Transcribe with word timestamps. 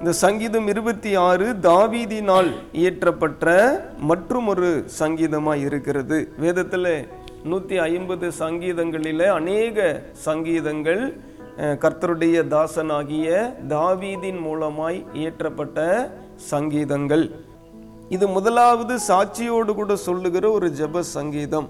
இந்த 0.00 0.12
சங்கீதம் 0.24 0.66
இருபத்தி 0.72 1.12
ஆறு 1.28 1.46
தாவீதினால் 1.64 2.50
இயற்றப்பட்ட 2.80 3.46
மற்றும் 4.10 4.46
ஒரு 4.52 4.68
சங்கீதமாக 4.98 5.64
இருக்கிறது. 5.68 6.18
வேதத்தில் 6.42 6.92
நூற்றி 7.50 7.76
ஐம்பது 7.86 8.28
சங்கீதங்களில் 8.42 9.24
அநேக 9.38 9.88
சங்கீதங்கள் 10.26 11.02
கர்த்தருடைய 11.82 12.44
தாசனாகிய 12.54 13.28
தாவீதின் 13.74 14.40
மூலமாய் 14.46 15.00
இயற்றப்பட்ட 15.22 15.88
சங்கீதங்கள். 16.52 17.26
இது 18.16 18.26
முதலாவது 18.36 18.94
சாட்சியோடு 19.10 19.74
கூட 19.80 19.92
சொல்லுகிற 20.06 20.46
ஒரு 20.58 20.70
ஜெப 20.80 21.04
சங்கீதம். 21.16 21.68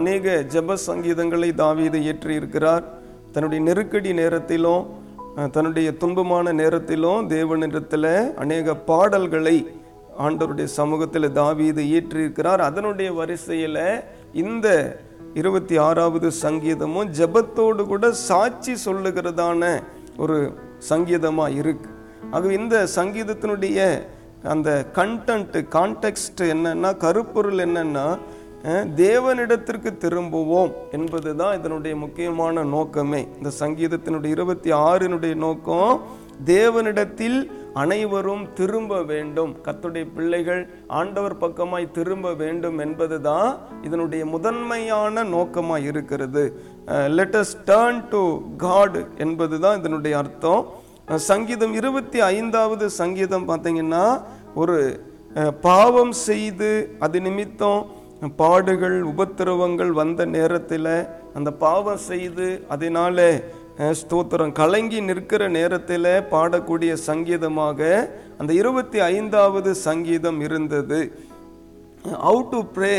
அநேக 0.00 0.36
ஜெப 0.54 0.80
சங்கீதங்களை 0.88 1.52
தாவீது 1.64 1.98
இயற்றியிருக்கிறார். 2.06 2.84
தன்னுடைய 3.32 3.60
நெருக்கடி 3.70 4.10
நேரத்திலும் 4.22 4.84
தன்னுடைய 5.36 5.92
துன்பமான 6.00 6.52
நேரத்திலும் 6.52 7.30
தேவனிடத்தில் 7.30 8.34
அநேக 8.34 8.74
பாடல்களை 8.74 9.56
ஆண்டவருடைய 10.18 10.64
சமூகத்தில் 10.64 11.32
தாவீது 11.32 11.82
இயற்றியிருக்கிறார். 11.82 12.62
அதனுடைய 12.68 13.12
வரிசையில் 13.12 14.04
இந்த 14.32 14.68
இருபத்தி 15.34 15.76
ஆறாவது 15.76 16.30
சங்கீதமும் 16.30 17.10
ஜெபத்தோடு 17.18 17.86
கூட 17.86 18.12
சாட்சி 18.12 18.74
சொல்லுகிறதான 18.84 19.82
ஒரு 20.16 20.38
சங்கீதமாக 20.78 21.56
இருக்கு. 21.60 21.90
ஆக 22.30 22.52
இந்த 22.52 22.86
சங்கீதத்தினுடைய 22.94 23.80
அந்த 24.42 24.84
கண்டென்ட்டு 24.94 25.60
கான்டெக்ஸ்ட் 25.76 26.42
என்னென்னா 26.54 26.96
கருப்பொருள் 26.96 27.58
என்னென்னா 27.58 28.18
தேவனிடத்திற்கு 29.02 29.90
திரும்புவோம் 30.04 30.72
என்பது 30.96 31.30
தான் 31.40 31.56
இதனுடைய 31.58 31.94
முக்கியமான 32.04 32.64
நோக்கமே. 32.74 33.20
இந்த 33.38 33.50
சங்கீதத்தினுடைய 33.62 34.30
இருபத்தி 34.36 34.70
ஆறினுடைய 34.88 35.34
நோக்கம் 35.44 35.92
தேவனிடத்தில் 36.52 37.38
அனைவரும் 37.82 38.42
திரும்ப 38.58 38.98
வேண்டும். 39.12 39.52
கத்துடைய 39.66 40.04
பிள்ளைகள் 40.16 40.62
ஆண்டவர் 41.00 41.36
பக்கமாய் 41.44 41.86
திரும்ப 41.98 42.32
வேண்டும் 42.42 42.78
என்பது 42.84 43.16
தான் 43.28 43.50
இதனுடைய 43.86 44.22
முதன்மையான 44.34 45.24
நோக்கமாக 45.34 45.86
இருக்கிறது. 45.90 46.44
லெட்டஸ் 47.18 47.56
டேர்ன் 47.70 48.02
டு 48.14 48.22
காட் 48.64 48.98
என்பது 49.26 49.58
தான் 49.64 49.78
இதனுடைய 49.80 50.16
அர்த்தம். 50.22 50.64
சங்கீதம் 51.30 51.74
இருபத்தி 51.80 52.18
ஐந்தாவது 52.34 52.86
சங்கீதம் 53.00 53.48
பார்த்தீங்கன்னா 53.50 54.06
ஒரு 54.62 54.78
பாவம் 55.68 56.12
செய்து 56.28 56.70
அது 57.04 57.18
நிமித்தம் 57.26 57.80
பாடுகள் 58.40 58.96
உபத்திரவங்கள் 59.12 59.92
வந்த 60.00 60.24
நேரத்தில் 60.24 60.92
அந்த 61.34 61.50
பாவம் 61.64 62.02
செய்து 62.10 62.46
அதனால 62.68 63.18
ஸ்தோத்திரம். 64.00 64.52
கலங்கி 64.52 65.00
நிற்கிற 65.00 65.48
நேரத்தில் 65.48 66.10
பாடக்கூடிய 66.30 66.92
சங்கீதமாக 67.08 67.80
அந்த 68.40 68.52
இருபத்தி 68.60 68.98
ஐந்தாவது 69.00 69.70
சங்கீதம் 69.74 70.40
இருந்தது. 70.40 71.00
How 72.24 72.40
to 72.52 72.60
pray 72.76 72.94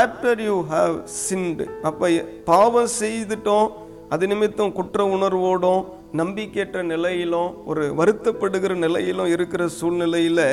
after 0.00 0.40
you 0.48 0.56
have 0.74 0.94
sinned 1.26 1.66
அப்போ 1.88 2.08
பாவம் 2.44 2.92
செய்துட்டோம் 3.00 3.70
அது 4.14 4.24
நிமித்தம் 4.30 4.76
குற்ற 4.78 5.04
உணர்வோடும் 5.16 5.82
நம்பிக்கையற்ற 6.20 6.78
நிலையிலும் 6.92 7.50
ஒரு 7.70 7.82
வருத்தப்படுகிற 7.98 8.72
நிலையிலும் 8.84 9.30
இருக்கிற 9.34 9.62
சூழ்நிலையில் 9.76 10.46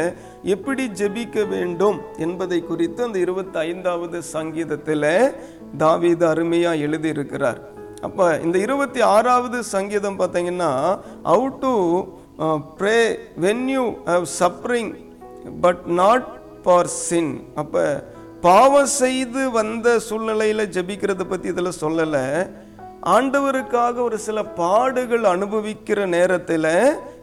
எப்படி 0.55 0.83
ஜெபிக்க 0.99 1.45
வேண்டும் 1.53 1.97
என்பதை 2.25 2.59
குறித்து 2.69 3.01
அந்த 3.07 3.17
இருபத்தி 3.25 3.57
ஐந்தாவது 3.69 4.19
சங்கீதத்தில் 4.35 5.07
தாவீது 5.83 6.25
அருமையாக 6.33 6.83
எழுதியிருக்கிறார். 6.87 7.59
அப்போ 8.07 8.25
இந்த 8.45 8.57
இருபத்தி 8.65 9.01
ஆறாவது 9.15 9.59
சங்கீதம் 9.73 10.19
பார்த்தீங்கன்னா 10.19 10.71
how 11.33 11.47
to 11.63 11.73
pray 12.79 12.97
when 13.45 13.65
you 13.75 13.85
have 14.11 14.27
suffering 14.41 14.91
but 15.65 15.83
not 16.01 16.29
for 16.63 16.91
sin 17.07 17.33
அப்போ 17.63 17.83
பாவம் 18.47 18.93
செய்து 19.01 19.43
வந்த 19.59 19.97
சூழ்நிலையில் 20.07 20.71
ஜபிக்கிறத 20.75 21.23
பற்றி 21.29 21.47
இதில் 21.53 21.79
சொல்லலை. 21.81 22.25
ஆண்டவருக்காக 23.03 23.95
ஒரு 24.01 24.17
சில 24.17 24.43
பாடுகள் 24.43 25.23
அனுபவிக்கிற 25.23 26.05
நேரத்தில் 26.05 26.71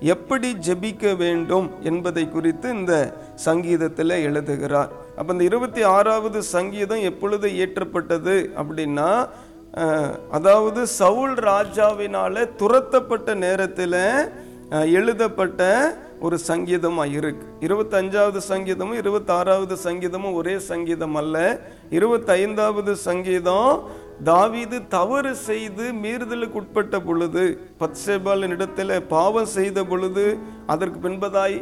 எப்படி 0.00 0.54
ஜெபிக்க 0.66 1.16
வேண்டும் 1.16 1.70
என்பதை 1.82 2.28
குறித்து 2.28 2.70
இந்த 2.70 3.14
சங்கீதத்தில் 3.34 4.22
எழுதுகிறார். 4.28 4.88
அப்போ 5.16 5.32
இந்த 5.32 5.44
இருபத்தி 5.44 5.82
ஆறாவது 5.82 6.42
சங்கீதம் 6.42 7.02
எப்பொழுது 7.10 7.48
இயற்றப்பட்டது 7.48 8.36
அப்படின்னா 8.60 9.28
அதாவது 10.30 10.86
சவுல் 10.86 11.34
ராஜாவினால 11.34 12.48
துரத்தப்பட்ட 12.56 13.34
நேரத்தில் 13.34 14.00
எழுதப்பட்ட 14.98 15.62
ஒரு 16.20 16.38
சங்கீதமாக 16.38 17.06
இருக்கு. 17.06 17.46
இருபத்தஞ்சாவது 17.60 18.40
சங்கீதமும் 18.48 19.00
இருபத்தாறாவது 19.02 19.74
சங்கீதமும் 19.86 20.34
ஒரே 20.34 20.58
சங்கீதம் 20.58 21.14
அல்ல. 21.14 21.36
இருபத்தைந்தாவது 21.90 22.92
சங்கீதம் 22.92 23.88
தாவீது 24.22 24.78
தவறு 24.88 25.32
செய்து 25.36 25.84
மீறுதலுக்கு 25.92 26.54
உட்பட்ட 26.54 27.00
பொழுது 27.00 27.44
பத்சேபாலின் 27.80 28.54
இடத்துல 28.56 28.98
பாவம் 29.06 29.52
செய்த 29.52 29.84
பொழுது 29.84 30.26
அதற்கு 30.66 30.98
பின்பதாய் 31.00 31.58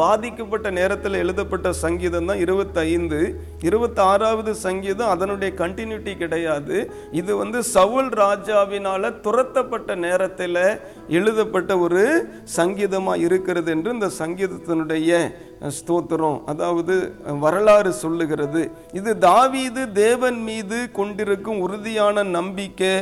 பாதிக்கப்பட்ட 0.00 0.68
நேரத்தில் 0.78 1.20
எழுதப்பட்ட 1.22 1.68
சங்கீதம் 1.82 2.28
தான் 2.30 2.42
இருபத்தைந்து. 2.44 3.20
இருபத்தாறாவது 3.68 4.52
சங்கீதம் 4.66 5.12
அதனுடைய 5.14 5.50
கண்டினியூட்டி 5.60 6.12
கிடையாது. 6.22 6.76
இது 7.20 7.32
வந்து 7.42 7.60
சவுல் 7.74 8.10
ராஜாவினால் 8.22 9.08
துரத்தப்பட்ட 9.26 9.96
நேரத்தில் 10.06 10.62
எழுதப்பட்ட 11.18 11.78
ஒரு 11.84 12.02
சங்கீதமாக 12.58 13.24
இருக்கிறது 13.26 13.70
என்று 13.76 13.94
இந்த 13.96 14.10
சங்கீதத்தினுடைய 14.22 15.22
ஸ்தோத்திரம் 15.78 16.38
அதாவது 16.52 16.94
வரலாறு 17.46 17.90
சொல்லுகிறது. 18.02 18.62
இது 19.00 19.10
தாவீது 19.28 19.82
தேவன் 20.04 20.38
மீது 20.50 20.78
கொண்டிருக்கும் 20.98 21.62
உறுதியான 21.66 22.22
நம்பிக்கை 22.38 22.94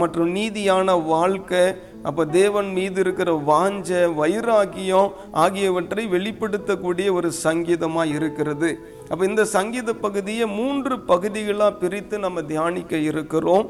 மற்றும் 0.00 0.30
நீதியான 0.38 0.88
வாழ்க்கை 1.12 1.62
அப்போ 2.08 2.22
தேவன் 2.40 2.68
மீது 2.76 3.00
இருக்கிற 3.04 3.30
வாஞ்ச 3.46 3.88
வைராகியம் 4.20 5.10
ஆகியவற்றை 5.44 6.04
வெளிப்படுத்தக்கூடிய 6.14 7.08
ஒரு 7.18 7.28
சங்கீதமாக 7.46 8.14
இருக்கிறது. 8.16 8.70
அப்போ 9.08 9.22
இந்த 9.30 9.44
சங்கீத 9.56 9.92
பகுதியை 10.04 10.46
மூன்று 10.58 10.94
பகுதிகளாக 11.12 11.78
பிரித்து 11.82 12.18
நம்ம 12.18 12.42
தியானிக்க 12.52 12.96
இருக்கிறோம். 13.10 13.66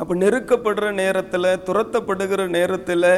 அப்போ 0.00 0.14
நெருக்கப்படுற 0.14 0.86
நேரத்தில் 1.02 1.48
துரத்தப்படுகிற 1.68 2.42
நேரத்தில் 2.48 3.12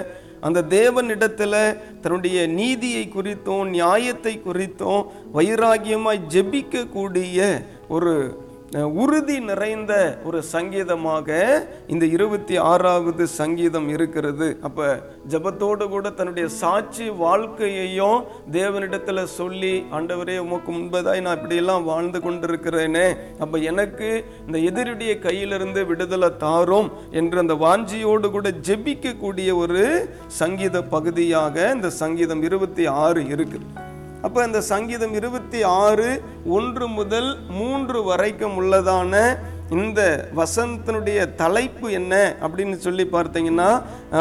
அந்த 0.46 0.64
தேவனிடத்தில் 0.76 1.58
தன்னுடைய 2.04 2.38
நீதியை 2.58 3.02
குறித்தும் 3.16 3.66
நியாயத்தை 3.76 4.32
குறித்தும் 4.46 5.02
வைராகியமாய் 5.34 6.24
ஜெபிக்கக்கூடிய 6.34 7.38
ஒரு 7.88 8.14
உறுதி 8.80 9.40
நிறைந்த 9.40 10.18
ஒரு 10.24 10.42
சங்கீதமாக 10.42 11.28
இந்த 11.86 12.04
இருபத்தி 12.06 12.56
ஆறாவது 12.56 13.26
சங்கீதம் 13.26 13.88
இருக்கிறது. 13.88 14.58
அப்போ 14.62 14.86
ஜெபத்தோடு 15.32 15.88
கூட 15.88 16.10
தன்னுடைய 16.10 16.48
சாட்சி 16.48 17.10
வாழ்க்கையையும் 17.10 18.24
தேவனிடத்தில் 18.50 19.22
சொல்லி 19.24 19.74
ஆண்டவரே 19.98 20.38
உமக்கு 20.38 20.72
முன்பதாய் 20.72 21.20
நான் 21.20 21.36
இப்படியெல்லாம் 21.38 21.84
வாழ்ந்து 21.84 22.20
கொண்டிருக்கிறேனே. 22.20 23.06
அப்போ 23.38 23.58
எனக்கு 23.58 24.24
இந்த 24.46 24.58
எதிரிடைய 24.70 25.18
கையிலிருந்து 25.28 25.86
விடுதலை 25.86 26.36
தாரும் 26.36 26.90
என்று 27.10 27.38
அந்த 27.38 27.54
வாஞ்சியோடு 27.54 28.30
கூட 28.30 28.50
ஜெபிக்கக்கூடிய 28.50 29.54
ஒரு 29.54 29.84
சங்கீத 30.26 30.82
பகுதியாக 30.82 31.72
இந்த 31.74 31.90
சங்கீதம் 32.02 32.42
இருபத்தி 32.42 32.86
ஆறு 32.86 33.22
இருக்குது. 33.36 33.91
அப்போ 34.22 34.44
இந்த 34.44 34.60
சங்கீதம் 34.60 35.14
இருபத்தி 35.14 35.62
ஆறு 35.62 36.22
ஒன்று 36.44 36.88
முதல் 36.88 37.30
மூன்று 37.48 38.02
வரைக்கும் 38.02 38.56
உள்ளதான 38.60 39.36
இந்த 39.70 40.00
வசனத்தினுடைய 40.36 41.34
தலைப்பு 41.34 41.92
என்ன 41.92 42.14
அப்படின்னு 42.40 42.76
சொல்லி 42.76 43.04
பார்த்தீங்கன்னா 43.12 43.68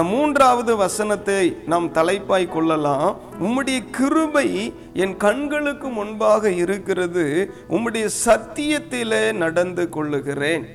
மூன்றாவது 0.03 0.75
வசனத்தை 0.75 1.57
நாம் 1.65 1.94
தலைப்பாய் 1.94 2.48
கொள்ளலாம். 2.53 3.18
உம்முடைய 3.42 3.80
கிருபை 3.92 4.74
என் 4.94 5.18
கண்களுக்கு 5.18 5.89
முன்பாக 5.89 6.51
இருக்கிறது. 6.51 7.25
உம்முடைய 7.69 8.07
சத்தியத்திலே 8.25 9.33
நடந்து 9.44 9.89
கொள்ளுகிறேன். 9.89 10.65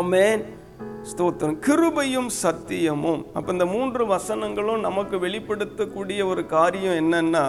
ஆமேன். 0.00 0.42
ஸ்தோத்திரம். 1.10 1.56
கிருபையும் 1.66 2.30
சத்தியமும். 2.42 3.22
அப்போ 3.36 3.48
இந்த 3.52 3.66
மூன்று 3.74 4.02
வசனங்களும் 4.06 4.84
நமக்கு 4.86 5.16
வெளிப்படுத்தக்கூடிய 5.26 6.20
ஒரு 6.32 6.42
காரியம் 6.54 6.98
என்னன்னா 7.02 7.44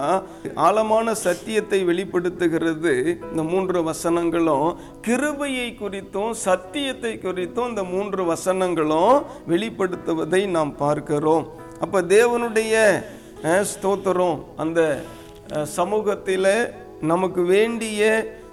ஆழமான 0.66 1.14
சத்தியத்தை 1.24 1.80
வெளிப்படுத்துகிறது 1.90 2.94
இந்த 3.30 3.42
மூன்று 3.52 3.80
வசனங்களும். 3.90 4.68
கிருபையை 5.08 5.68
குறித்தும் 5.82 6.34
சத்தியத்தை 6.48 7.12
குறித்தும் 7.26 7.70
இந்த 7.72 7.84
மூன்று 7.94 8.24
வசனங்களும் 8.32 9.16
வெளிப்படுத்துவதை 9.52 10.42
நாம் 10.56 10.76
பார்க்கிறோம். 10.84 11.46
அப்போ 11.80 12.00
தேவனுடைய 12.16 12.76
ஸ்தோத்திரம் 13.72 14.38
அந்த 14.64 14.80
சமூகத்தில் 15.78 16.52
நமக்கு 17.10 17.42
வேண்டிய 17.56 18.02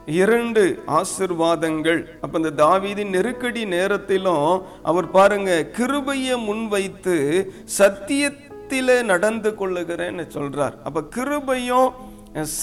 இரண்டு 0.10 0.84
ஆசிர்வாதங்கள். 0.88 2.06
அப்ப 2.22 2.40
இந்த 2.40 2.64
தாவீதின் 2.64 3.10
நெருக்கடி 3.10 3.66
நேரத்திலும் 3.66 4.62
அவர் 4.84 5.12
பாருங்க 5.12 5.64
கிருபையை 5.66 6.38
முன்வைத்து 6.38 7.18
சத்திய 7.64 8.32
சத்தியத்திலே 8.70 9.04
நடந்து 9.04 9.50
கொள்ளுகிறேன்னு 9.50 10.24
சொல்றார். 10.34 10.74
அப்ப 10.84 11.02
கிருபையும் 11.16 11.90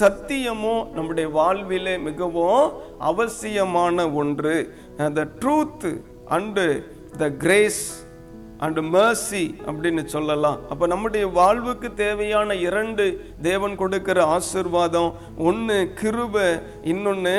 சத்தியமும் 0.00 0.90
நம்முடைய 0.90 1.28
வாழ்விலே 1.28 1.98
மிகவும் 1.98 2.72
அவசியமான 2.98 4.10
ஒன்று. 4.10 4.75
The 4.96 5.26
truth 5.40 6.00
and 6.31 6.82
the 7.19 7.31
grace 7.31 8.06
and 8.64 8.79
mercy 8.94 9.44
அப்படின்னு 9.69 10.03
சொல்லலாம். 10.14 10.58
அப்போ 10.73 10.85
நம்முடைய 10.93 11.25
வாழ்வுக்கு 11.38 11.88
தேவையான 12.05 12.55
இரண்டு 12.69 13.05
தேவன் 13.49 13.75
கொடுக்கிற 13.82 14.19
ஆசிர்வாதம் 14.37 15.11
ஒன்று 15.49 15.76
கிருப 16.00 16.44
இன்னொன்று 16.93 17.37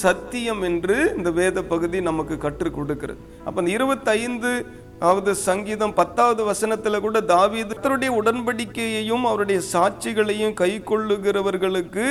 சத்தியம் 0.00 0.62
என்று 0.70 0.96
இந்த 1.16 1.32
வேத 1.40 1.64
பகுதி 1.72 2.00
நமக்கு 2.10 2.36
கற்றுக் 2.46 2.78
கொடுக்கிறது. 2.78 3.20
அப்போ 3.46 3.58
இந்த 3.62 3.72
இருபத்தைந்து 3.78 4.52
அதாவது 5.00 5.30
சங்கீதம் 5.48 5.96
பத்தாவது 6.00 6.42
வசனத்தில் 6.50 7.04
கூட 7.06 7.18
தாவீதத்தருடைய 7.34 8.10
உடன்படிக்கையையும் 8.20 9.24
அவருடைய 9.30 9.60
சாட்சிகளையும் 9.72 10.54
கை 10.60 10.72
கொள்ளுகிறவர்களுக்கு 10.90 12.06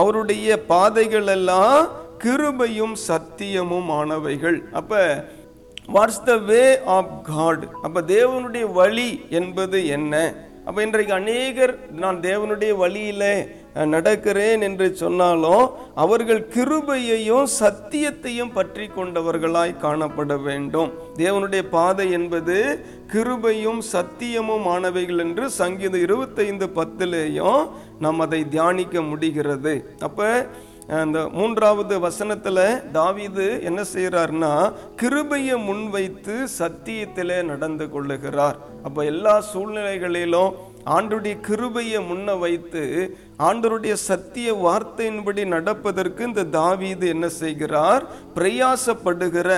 அவருடைய 0.00 0.56
பாதைகள் 0.72 1.28
எல்லாம் 1.36 1.80
கிருபையும் 2.24 2.96
சத்தியமும் 3.08 3.88
ஆனவைகள். 4.00 4.58
அப்போ 4.80 5.00
what's 5.88 6.24
the 6.30 6.34
way 6.50 6.64
of 6.96 7.12
God 7.22 7.64
அப்போ 7.82 8.00
தேவனுடைய 8.00 8.64
வழி 8.72 9.10
என்பது 9.40 9.78
என்ன? 9.96 10.14
அப்போ 10.66 10.78
இன்றைக்கு 10.82 11.12
அநேகர் 11.12 11.72
நான் 12.02 12.18
தேவனுடைய 12.20 12.72
வழியில் 12.82 13.28
நடக்கிறேன் 13.92 14.60
என்று 14.68 14.86
சொன்னாலும் 15.00 15.64
அவர்கள் 15.94 16.40
கிருபையையும் 16.54 17.46
சத்தியத்தையும் 17.60 18.52
பற்றி 18.52 18.86
கொண்டவர்களாய் 18.86 19.74
காணப்பட 19.84 20.42
வேண்டும். 20.42 20.90
தேவனுடைய 21.22 21.62
பாதை 21.76 22.06
என்பது 22.18 22.56
கிருபையும் 23.14 23.82
சத்தியமும் 23.92 24.68
ஆனவைகள் 24.74 25.18
என்று 25.18 25.46
சங்கீதம் 25.60 26.04
இருபத்தைந்து 26.08 26.68
பத்திலேயும் 26.80 27.62
நாம் 27.98 28.22
அதை 28.26 28.40
தியானிக்க 28.48 29.02
முடிகிறது. 29.10 29.74
அப்போ 30.00 30.28
அந்த 30.88 31.28
மூன்றாவது 31.28 32.00
வசனத்தில் 32.00 32.90
தாவீது 32.92 33.60
என்ன 33.64 33.82
செய்யறாருன்னா 33.94 34.72
கிருபையை 34.96 35.56
முன்வைத்து 35.58 36.46
சத்தியத்திலே 36.58 37.42
நடந்து 37.42 37.84
கொள்ளுகிறார். 37.84 38.54
அப்போ 38.82 39.04
எல்லா 39.04 39.44
சூழ்நிலைகளிலும் 39.54 40.52
ஆண்டுடைய 40.84 41.40
கிருபையை 41.40 42.00
முன்ன 42.10 42.38
வைத்து 42.38 43.16
ஆண்டருடைய 43.38 43.92
சத்திய 43.92 44.54
வார்த்தையின்படி 44.54 45.46
நடப்பதற்கு 45.46 46.24
இந்த 46.24 46.44
தாவீது 46.44 47.08
என்ன 47.08 47.28
செய்கிறார்? 47.28 48.04
பிரயாசப்படுகிற 48.34 49.50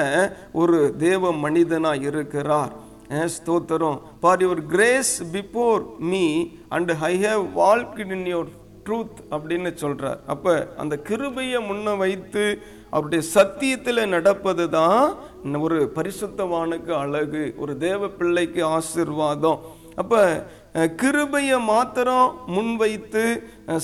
ஒரு 0.52 0.94
தேவ 0.98 1.32
மனிதனாக 1.32 1.96
இருக்கிறார். 1.96 2.72
ஸ்தோத்திரம். 3.10 3.98
For 4.20 4.42
your 4.44 4.66
grace 4.66 5.24
before 5.32 5.82
me 5.98 6.46
and 6.68 6.90
I 7.00 7.22
have 7.22 7.44
walked 7.56 8.12
in 8.12 8.26
your 8.34 8.52
truth 8.86 9.20
அப்படின்னு 9.30 9.70
சொல்றார். 9.84 10.18
அப்ப 10.26 10.54
அந்த 10.76 10.96
கிருபையை 10.98 11.60
முன்ன 11.70 11.96
வைத்து 11.96 12.44
அவருடைய 12.90 13.24
சத்தியத்தில் 13.34 14.08
நடப்பது 14.08 14.70
தான் 14.70 15.14
ஒரு 15.60 15.78
பரிசுத்தவானுக்கு 15.94 16.92
அழகு 17.04 17.54
ஒரு 17.56 17.76
தேவ 17.76 18.08
பிள்ளைக்கு 18.08 18.62
ஆசிர்வாதம். 18.78 19.58
அப்ப 19.96 20.14
கிருபையை 21.00 21.58
மாத்திரம் 21.68 22.32
முன்வைத்து 22.54 23.22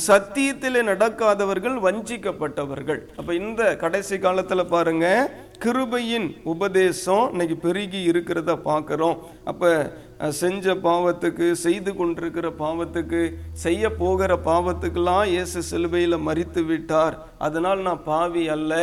சத்தியத்தில் 0.06 0.78
நடக்காதவர்கள் 0.88 1.76
வஞ்சிக்கப்பட்டவர்கள். 1.84 3.00
அப்போ 3.18 3.32
இந்த 3.34 3.62
கடைசி 3.82 4.16
காலத்தில் 4.24 4.70
பாருங்க 4.74 5.06
கிருபையின் 5.64 6.28
உபதேசம் 6.52 7.24
இன்னைக்கு 7.32 7.56
பெருகி 7.64 8.00
இருக்கிறத 8.10 8.56
பார்க்குறோம் 8.68 9.18
அப்போ 9.50 9.70
செஞ்ச 10.40 10.74
பாவத்துக்கு 10.86 11.46
செய்து 11.64 11.92
கொண்டிருக்கிற 12.00 12.48
பாவத்துக்கு 12.64 13.20
செய்ய 13.64 13.92
போகிற 14.02 14.32
பாவத்துக்கெல்லாம் 14.50 15.24
இயேசு 15.34 15.62
சிலுவையில் 15.70 16.24
மறித்து 16.28 16.62
விட்டார். 16.66 17.16
அதனால் 17.38 17.86
நான் 17.88 18.04
பாவி 18.12 18.44
அல்ல. 18.56 18.74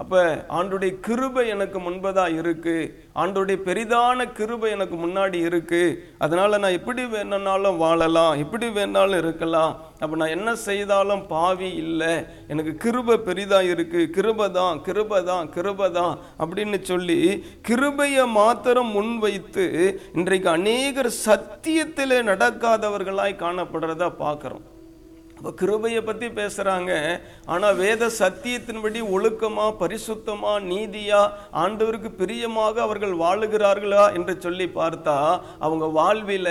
அப்போ 0.00 0.20
ஆண்டுடைய 0.56 0.92
கிருபை 1.06 1.42
எனக்கு 1.54 1.78
முன்பதாக 1.84 2.36
இருக்குது 2.40 2.90
ஆண்டுடைய 3.22 3.58
பெரிதான 3.68 4.26
கிருபை 4.38 4.68
எனக்கு 4.76 4.96
முன்னாடி 5.04 5.38
இருக்குது 5.48 5.96
அதனால் 6.24 6.60
நான் 6.62 6.76
எப்படி 6.78 7.04
வேணும்னாலும் 7.14 7.80
வாழலாம் 7.82 8.38
எப்படி 8.44 8.68
வேணாலும் 8.76 9.20
இருக்கலாம். 9.22 9.72
அப்போ 10.02 10.14
நான் 10.20 10.34
என்ன 10.36 10.50
செய்தாலும் 10.66 11.24
பாவி 11.32 11.70
இல்லை. 11.82 12.12
எனக்கு 12.52 12.74
கிருபை 12.84 13.16
பெரிதாக 13.28 13.72
இருக்குது 13.74 14.10
கிருபை 14.16 14.48
தான் 14.60 14.80
கிருபை 14.88 15.20
தான் 15.32 15.50
கிருபை 15.56 15.90
தான் 15.98 16.14
அப்படின்னு 16.42 16.80
சொல்லி 16.92 17.20
கிருபையை 17.70 18.26
மாத்திரம் 18.40 18.94
முன்வைத்து 18.96 19.66
இன்றைக்கு 20.18 20.50
அநேகர் 20.56 21.12
சத்தியத்தில் 21.26 22.18
நடக்காதவர்களாய் 22.32 23.42
காணப்படுறதா 23.44 24.10
பார்க்குறோம். 24.24 24.66
அப்போ 25.38 25.50
கிருபையை 25.60 26.00
பற்றி 26.04 26.28
பேசுகிறாங்க 26.38 26.92
ஆனால் 27.52 27.76
வேத 27.80 28.06
சத்தியத்தின்படி 28.20 29.00
ஒழுக்கமாக 29.16 29.72
பரிசுத்தமாக 29.82 30.64
நீதியாக 30.70 31.34
ஆண்டவருக்கு 31.62 32.10
பிரியமாக 32.20 32.80
அவர்கள் 32.86 33.12
வாழுகிறார்களா 33.20 34.04
என்று 34.18 34.34
சொல்லி 34.44 34.66
பார்த்தா 34.78 35.16
அவங்க 35.66 35.86
வாழ்வில் 35.98 36.48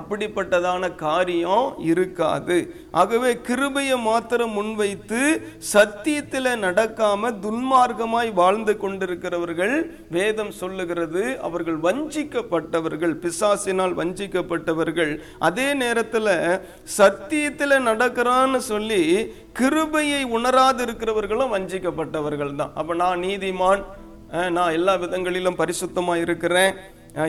அப்படிப்பட்டதான 0.00 0.92
காரியம் 1.04 1.66
இருக்காது. 1.90 2.58
ஆகவே 3.02 3.32
கிருபையை 3.48 3.98
மாத்திரம் 4.06 4.54
முன்வைத்து 4.58 5.22
சத்தியத்தில் 5.72 6.50
நடக்காமல் 6.66 7.36
துன்மார்க்கமாய் 7.46 8.32
வாழ்ந்து 8.40 8.76
கொண்டிருக்கிறவர்கள் 8.84 9.76
வேதம் 10.18 10.54
சொல்லுகிறது 10.60 11.24
அவர்கள் 11.48 11.80
வஞ்சிக்கப்பட்டவர்கள் 11.88 13.14
பிசாசினால் 13.24 13.98
வஞ்சிக்கப்பட்டவர்கள். 14.02 15.12
அதே 15.50 15.68
நேரத்தில் 15.82 16.32
சத்தியத்தில் 17.00 17.86
நடக்க 17.90 18.18
இருக்கிறான்னு 18.20 18.58
சொல்லி 18.70 19.02
கிருபையை 19.58 20.22
உணராது 20.36 20.80
இருக்கிறவர்களும் 20.86 21.52
வஞ்சிக்கப்பட்டவர்கள் 21.54 22.58
தான். 22.60 22.72
அப்ப 22.80 22.94
நான் 23.02 23.22
நீதிமான் 23.26 23.82
நான் 24.56 24.74
எல்லா 24.78 24.94
விதங்களிலும் 25.02 25.60
பரிசுத்தமா 25.60 26.14
இருக்கிறேன். 26.24 26.74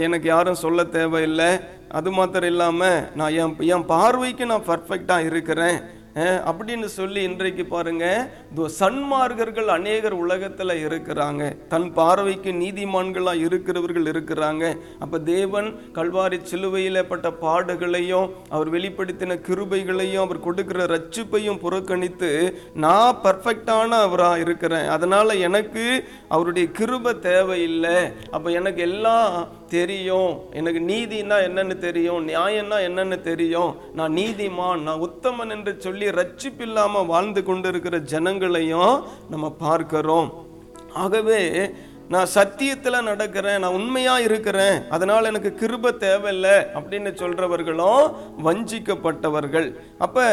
எனக்கு 0.05 0.27
யாரும் 0.27 0.61
சொல்ல 0.63 0.83
தேவையில்லை. 0.97 1.49
அது 1.99 2.09
மாத்திரம் 2.17 2.51
இல்லாம 2.53 2.89
நான் 3.19 3.35
என் 3.43 3.55
என் 3.73 3.87
பார்வைக்கு 3.93 4.45
நான் 4.51 4.67
பர்ஃபெக்டாக 4.67 5.27
இருக்கிறேன். 5.29 5.79
அப்படின்னு 6.49 6.87
சொல்லி 6.97 7.21
இன்றைக்கு 7.23 7.65
பாருங்க 7.65 8.05
சன்மார்கர்கள் 8.55 8.63
சன்மார்க்கர்கள் 8.79 9.69
அநேகர் 9.75 10.15
உலகத்தில் 10.23 10.73
இருக்கிறாங்க. 10.85 11.43
தன் 11.73 11.87
பார்வைக்கு 11.93 12.51
நீதிமான்களாக 12.63 13.43
இருக்கிறவர்கள் 13.47 14.09
இருக்கிறாங்க. 14.13 14.63
அப்போ 15.03 15.19
தேவன் 15.19 15.69
கல்வாரி 15.97 16.39
சிலுவையில் 16.51 17.07
பட்ட 17.11 17.29
பாடுகளையும் 17.43 18.27
அவர் 18.49 18.71
வெளிப்படுத்தின 18.75 19.37
கிருபைகளையும் 19.47 20.25
அவர் 20.25 20.45
கொடுக்கிற 20.47 20.85
ரட்சிப்பையும் 20.95 21.61
புறக்கணித்து 21.63 22.31
நான் 22.85 23.21
பர்ஃபெக்டான 23.23 23.89
அவராக 24.07 24.43
இருக்கிறேன். 24.45 24.87
அதனால் 24.97 25.41
எனக்கு 25.47 25.85
அவருடைய 26.27 26.67
கிருபை 26.79 27.19
தேவையில்லை. 27.19 27.97
அப்போ 28.31 28.49
எனக்கு 28.49 28.81
எல்லா 28.89 29.17
தெரியும். 29.77 30.31
எனக்கு 30.59 30.81
நீதினா 30.91 31.37
என்னன்னு 31.47 31.77
தெரியும். 31.85 32.27
நியாயம்னா 32.27 32.77
என்னன்னு 32.87 33.17
தெரியும். 33.29 33.71
நான் 33.93 34.13
நீதிமான். 34.13 34.83
நான் 34.87 35.03
உத்தமன் 35.07 35.53
என்று 35.55 35.73
சொல்லி 35.79 36.07
ரட்சிப்பில்லாமல் 36.19 37.09
வாழ்ந்து 37.13 37.43
கொண்டிருக்கிற 37.43 37.99
ஜனங்களையும் 38.13 38.95
நம்ம 39.29 39.49
பார்க்கிறோம். 39.65 40.29
ஆகவே 41.05 41.41
நான் 42.13 42.33
சத்தியத்தில் 42.33 43.05
நடக்கிறேன். 43.09 43.61
நான் 43.63 43.77
உண்மையாக 43.79 44.25
இருக்கிறேன். 44.27 44.77
அதனால் 44.89 45.29
எனக்கு 45.29 45.51
கிருப 45.61 45.93
தேவையில்லை 45.97 46.55
அப்படின்னு 46.77 47.11
சொல்கிறவர்களும் 47.21 48.03
வஞ்சிக்கப்பட்டவர்கள். 48.47 49.69
அப்போ 49.97 50.25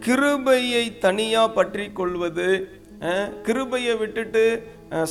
கிருபையை 0.00 0.84
தனியாக 1.06 1.54
பற்றி 1.58 1.86
கொள்வது 2.00 2.48
கிருபையை 3.46 3.94
விட்டுட்டு 4.02 4.42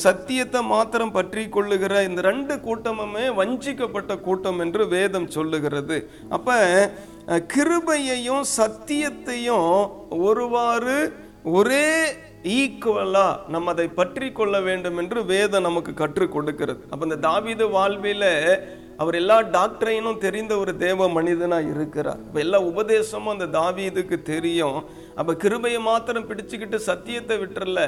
சத்தியத்தை 0.04 0.60
மாத்திரம் 0.74 1.14
பற்றி 1.18 1.44
கொள்ளுகிற 1.56 2.04
இந்த 2.10 2.22
ரெண்டு 2.30 2.56
கூட்டமுமே 2.68 3.26
வஞ்சிக்கப்பட்ட 3.40 4.14
கூட்டம் 4.28 4.60
என்று 4.66 4.84
வேதம் 4.96 5.28
சொல்லுகிறது. 5.38 5.98
அப்ப 6.38 6.58
கிருபையையும் 7.54 8.46
சத்தியத்தையும் 8.60 9.74
ஒருவாறு 10.28 10.98
ஒரே 11.58 11.90
ஈக்குவலா 12.60 13.28
நம்ம 13.54 13.72
அதை 13.76 13.88
பற்றி 14.00 14.28
கொள்ள 14.40 14.56
வேண்டும் 14.70 14.98
என்று 15.04 15.20
வேதம் 15.34 15.68
நமக்கு 15.68 15.94
கற்றுக் 16.02 16.36
கொடுக்கிறது. 16.36 16.82
அப்ப 16.92 17.08
இந்த 17.08 17.20
தாவிது 17.30 17.68
வாழ்வில் 17.78 18.30
அவர் 19.04 19.16
எல்லா 19.20 19.38
டாக்டரையும் 19.56 20.22
தெரிந்த 20.26 20.54
ஒரு 20.64 20.74
தேவ 20.84 21.08
மனிதனா 21.16 21.58
இருக்கிறார். 21.72 22.22
எல்லா 22.44 22.60
உபதேசமும் 22.72 23.34
அந்த 23.36 23.48
தாவீதுக்கு 23.60 24.18
தெரியும். 24.34 24.78
அப்போ 25.20 25.34
கிருபையை 25.44 25.82
மாத்திரம் 25.90 26.30
பிடிச்சுக்கிட்டு 26.30 26.80
சத்தியத்தை 26.90 27.38
விட்டுறல 27.42 27.82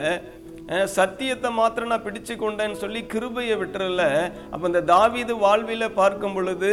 சத்தியத்தை 0.96 1.50
மாத்திரம் 1.58 1.92
நான் 1.92 2.04
பிடிச்சு 2.06 2.34
கொண்டேன்னு 2.40 2.78
சொல்லி 2.82 3.02
கிருபையை 3.12 3.56
விட்டுறல 3.60 4.04
அப்போ 4.54 4.64
இந்த 4.70 4.82
தாவீது 4.90 5.34
வாழ்வில 5.44 5.86
பார்க்கும் 6.00 6.34
பொழுது 6.38 6.72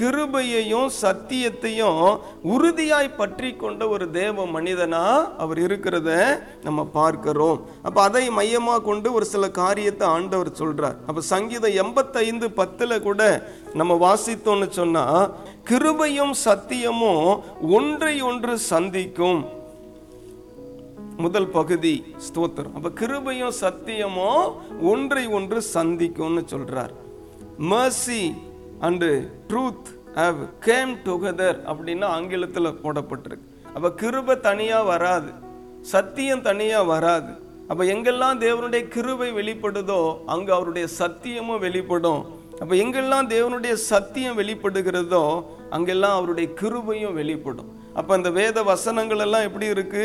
கிருபையையும் 0.00 0.88
சத்தியத்தையும் 1.02 2.00
உறுதியாய் 2.54 3.08
பற்றி 3.20 3.50
கொண்ட 3.62 3.88
ஒரு 3.94 4.06
தேவ 4.18 4.44
மனிதனா 4.56 5.04
அவர் 5.44 5.60
இருக்கிறத 5.66 6.10
நம்ம 6.66 6.84
பார்க்கிறோம். 6.98 7.60
அப்போ 7.86 8.02
அதை 8.08 8.24
மையமாக 8.38 8.84
கொண்டு 8.88 9.10
ஒரு 9.18 9.28
சில 9.32 9.48
காரியத்தை 9.60 10.06
ஆண்டவர் 10.16 10.50
சொல்கிறார் 10.60 10.98
அப்போ 11.06 11.24
சங்கீதம் 11.34 11.78
எண்பத்தைந்து 11.84 12.50
பத்தில் 12.60 13.04
கூட 13.08 13.22
நம்ம 13.82 13.96
வாசித்தோம்னு 14.06 14.68
சொன்னால் 14.80 15.24
கிருபையும் 15.70 16.36
சத்தியமும் 16.46 17.26
ஒன்றை 17.78 18.14
ஒன்று 18.32 18.56
சந்திக்கும். 18.72 19.40
முதல் 21.24 21.48
பகுதி 21.56 21.94
ஸ்தோத்திரம். 22.26 22.74
அப்ப 22.78 22.90
கிருபையும் 23.00 23.54
சத்தியமும் 23.60 24.44
ஒன்றை 24.92 25.24
ஒன்று 25.38 25.60
சந்திக்கும்னு 25.74 26.42
சொல்றார். 26.52 26.92
Mercy 27.72 28.22
and 28.88 29.10
truth 29.50 29.90
have 30.14 30.40
came 30.68 30.94
together 31.06 31.58
அப்படின்னு 31.70 32.06
ஆங்கிலத்தில் 32.16 32.78
போடப்பட்டிருக்கு. 32.82 33.46
அப்ப 33.74 33.90
கிருபை 34.02 34.36
தனியா 34.48 34.80
வராது. 34.92 35.30
சத்தியம் 35.94 36.46
தனியா 36.48 36.80
வராது. 36.92 37.32
அப்ப 37.70 37.82
எங்கெல்லாம் 37.94 38.38
தேவனுடைய 38.46 38.82
கிருபை 38.94 39.28
வெளிப்படுதோ 39.32 40.00
அங்கே 40.26 40.52
அவருடைய 40.58 40.86
சத்தியமும் 41.00 41.64
வெளிப்படும். 41.66 42.22
அப்ப 42.62 42.72
எங்கெல்லாம் 42.84 43.28
தேவனுடைய 43.34 43.74
சத்தியம் 43.90 44.38
வெளிப்படுகிறதோ 44.38 45.24
அங்கெல்லாம் 45.76 46.16
அவருடைய 46.18 46.48
கிருபையும் 46.60 47.16
வெளிப்படும். 47.20 47.70
அப்ப 47.98 48.10
அந்த 48.14 48.30
வேத 48.38 48.58
வசனங்கள் 48.62 49.22
எல்லாம் 49.26 49.46
எப்படி 49.48 49.66
இருக்கு? 49.66 50.04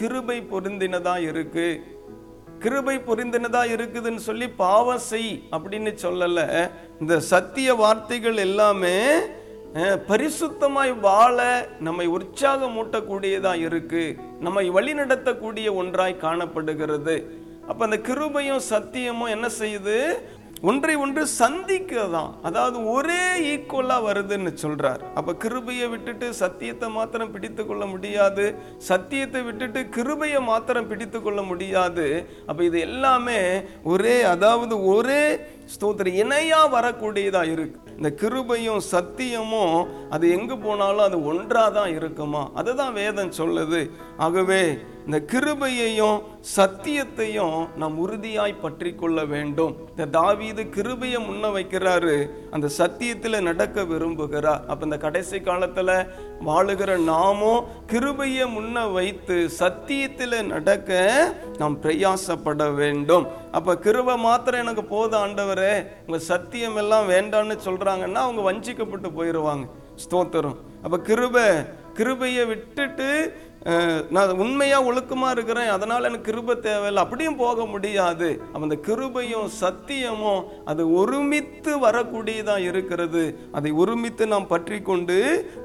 கிருபை 0.00 0.38
பொருந்தினதா 0.50 1.14
இருக்கு. 1.28 1.66
கிருபை 2.58 2.96
பொருந்தினதா 2.98 3.62
இருக்குதுன்னு 3.74 4.22
சொல்லி 4.28 4.48
பாவம் 4.62 5.04
செய் 5.10 5.42
அப்படின்னு 5.50 5.92
சொல்லல. 6.02 6.40
இந்த 7.00 7.20
சத்திய 7.20 7.74
வார்த்தைகள் 7.74 8.36
எல்லாமே 8.48 8.96
பரிசுத்தமாய் 10.08 10.92
வாழ 11.00 11.38
நம்மை 11.80 12.06
உற்சாகமூட்டக்கூடியதா 12.08 13.52
இருக்கு. 13.66 14.02
நம்மை 14.40 14.64
வழிநடத்தக்கூடிய 14.70 15.68
ஒன்றாய் 15.74 16.22
காணப்படுகிறது. 16.24 17.16
அப்ப 17.68 17.84
அந்த 17.84 17.98
கிருபையும் 18.08 18.66
சத்தியமும் 18.70 19.32
என்ன 19.34 19.48
செய்யுது? 19.60 19.96
ஒன்றை 20.70 20.94
ஒன்று 21.04 21.22
சந்திக்கதான் 21.40 22.32
அதாவது 22.48 22.78
ஒரே 22.94 23.22
ஈக்குவலாக 23.52 24.06
வருதுன்னு 24.08 24.50
சொல்கிறார் 24.62 25.00
அப்போ 25.18 25.32
கிருபையை 25.44 25.86
விட்டுட்டு 25.92 26.26
சத்தியத்தை 26.42 26.88
மாத்திரம் 26.96 27.32
பிடித்து 27.34 27.62
கொள்ள 27.66 27.84
முடியாது. 27.92 28.44
சத்தியத்தை 28.90 29.40
விட்டுட்டு 29.48 29.80
கிருபையை 29.96 30.40
மாத்திரம் 30.50 30.88
பிடித்து 30.90 31.20
கொள்ள 31.22 31.42
முடியாது. 31.50 32.06
அப்போ 32.48 32.62
இது 32.68 32.78
எல்லாமே 32.88 33.40
ஒரே 33.94 34.16
அதாவது 34.34 34.76
ஒரே 34.94 35.24
ஸ்தோத்திரம். 35.74 36.20
இணையாக 36.22 36.72
வரக்கூடியதாக 36.76 37.52
இருக்கு. 37.54 37.78
இந்த 37.98 38.10
கிருபையும் 38.22 38.82
சத்தியமும் 38.94 39.76
அது 40.14 40.24
எங்கே 40.36 40.56
போனாலும் 40.64 41.06
அது 41.08 41.18
ஒன்றாக 41.32 41.70
தான் 41.78 41.92
இருக்குமா? 41.98 42.42
அதுதான் 42.60 42.96
வேதம் 43.02 43.36
சொல்லுது. 43.40 43.82
ஆகவே 44.26 44.62
இந்த 45.06 45.18
கிருபையையும் 45.32 46.18
சத்தியத்தையும் 46.56 47.56
நாம் 47.80 47.96
உறுதியாய் 48.04 48.54
பற்றி 48.64 48.90
கொள்ள 48.94 49.24
வேண்டும். 49.32 49.72
இந்த 49.90 50.04
தாவீது 50.18 50.62
கிருபையை 50.76 51.20
முன்ன 51.28 51.50
வைக்கிறாரு. 51.56 52.14
அந்த 52.54 52.70
சத்தியத்தில் 52.78 53.46
நடக்க 53.48 53.84
விரும்புகிறார். 53.92 54.62
அப்போ 54.70 54.82
இந்த 54.88 54.98
கடைசி 55.06 55.40
காலத்தில் 55.48 55.94
வாழுகிற 56.48 56.92
நாமும் 57.10 57.66
கிருபையை 57.92 58.46
முன்ன 58.56 58.86
வைத்து 58.92 59.36
சத்தியத்தில் 59.60 60.38
நடக்க 60.54 60.90
நாம் 61.62 61.76
பிரயாசப்பட 61.84 62.62
வேண்டும். 62.80 63.26
அப்போ 63.58 63.72
கிருபை 63.86 64.16
மாத்திரம் 64.28 64.64
எனக்கு 64.64 64.84
போதும் 64.94 65.22
ஆண்டவரே. 65.24 65.74
உங்கள் 66.06 66.28
சத்தியம் 66.32 66.80
எல்லாம் 66.84 67.08
வேண்டான்னு 67.14 67.56
சொல்கிறாங்கன்னா 67.68 68.20
அவங்க 68.26 68.42
வஞ்சிக்கப்பட்டு 68.50 69.10
போயிடுவாங்க 69.18 69.66
ஸ்தோத்திரம். 70.04 70.58
அப்போ 70.84 70.98
கிருபை 71.08 71.46
கிருபையை 71.96 72.44
விட்டுட்டு 72.50 73.08
நான் 74.14 74.30
உண்மையாக 74.44 74.86
ஒழுக்கமாக 74.88 75.34
இருக்கிறேன் 75.34 75.68
அதனால் 75.74 76.06
எனக்கு 76.08 76.28
கிருபை 76.28 76.54
தேவையில்லை. 76.64 77.02
அப்படியும் 77.04 77.38
போக 77.42 77.66
முடியாது. 77.74 78.28
அந்த 78.56 78.76
கிருபையும் 78.86 79.48
சத்தியமும் 79.60 80.42
அது 80.70 80.82
ஒருமித்து 81.00 81.72
வரக்கூடியதாக 81.84 82.66
இருக்கிறது. 82.70 83.22
அதை 83.58 83.72
ஒருமித்து 83.82 84.26
நாம் 84.32 84.50
பற்றி 84.54 84.80
கொண்டு 84.90 85.18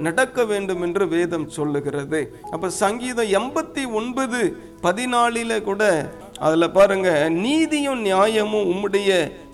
நடக்க 0.08 0.46
வேண்டும் 0.52 0.84
என்று 0.88 1.08
வேதம் 1.16 1.48
சொல்லுகிறது. 1.58 2.22
அப்போ 2.54 2.70
சங்கீதம் 2.84 3.34
எண்பத்தி 3.40 3.86
ஒன்பது 4.02 4.42
பதினாலில் 4.86 5.58
கூட 5.70 5.84
அதில் 6.46 6.76
பாருங்க 6.78 7.10
நீதியும் 7.44 8.02
நியாயமும் 8.08 8.70
உம்முடைய 8.74 9.12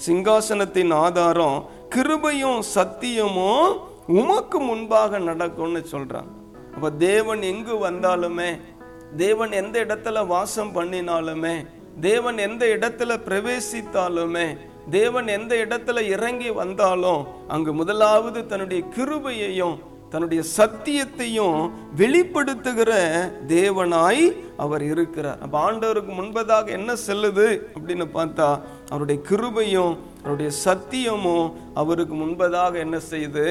சிங்காசனத்தின் 0.07 0.93
ஆதாரம் 1.05 1.57
கிருபையும் 1.95 2.62
சத்தியமும் 2.75 3.67
உமக்கு 4.21 4.57
முன்பாக 4.69 5.19
நடக்கும்னு 5.31 5.83
சொல்கிறாங்க 5.95 6.42
அப்போ 6.74 6.89
தேவன் 6.92 7.42
எங்கு 7.42 7.75
வந்தாலுமே 7.88 8.51
தேவன் 9.18 9.51
எந்த 9.51 9.75
இடத்துல 9.86 10.27
வாசம் 10.27 10.75
பண்ணினாலுமே 10.75 11.56
தேவன் 12.01 12.38
எந்த 12.38 12.65
இடத்துல 12.65 13.18
பிரவேசித்தாலுமே 13.27 14.48
தேவன் 14.89 15.27
எந்த 15.27 15.56
இடத்துல 15.56 16.00
இறங்கி 16.15 16.50
வந்தாலும் 16.50 17.24
அங்கு 17.48 17.74
முதலாவது 17.74 18.39
தன்னுடைய 18.46 18.84
கிருபையையும் 18.96 19.75
தன்னுடைய 20.10 20.44
சத்தியத்தையும் 20.58 21.60
வெளிப்படுத்துகிற 21.98 22.92
தேவனாய் 23.48 24.25
அவர் 24.58 24.84
இருக்கிறார். 24.84 25.39
அப்போ 25.42 25.72
ஆண்டவருக்கு 25.72 26.12
முன்பதாக 26.18 26.65
என்ன 26.68 26.94
செல்லுது 27.08 27.48
அப்படின்னு 27.77 28.06
பார்த்தா 28.18 28.50
அவருடைய 28.89 29.22
கிருபையும் 29.30 29.94
அவருடைய 30.22 30.51
சத்தியமும் 30.65 31.48
அவருக்கு 31.74 32.15
முன்பதாக 32.15 32.74
என்ன 32.86 33.00
செய்து 33.00 33.46